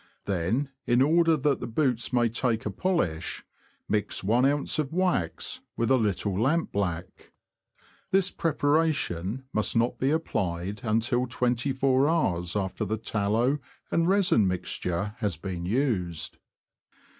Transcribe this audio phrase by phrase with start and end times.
[0.25, 3.45] Then, in order that the boots may take a polish,
[3.87, 7.31] mix one ounce of wax with a little lampblack.
[8.09, 13.59] This preparation must not be applied until twenty four hours after the tallow
[13.91, 16.39] and resin mixture has been used.